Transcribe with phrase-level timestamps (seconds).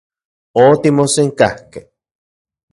[0.63, 1.83] Otimosenkajkej.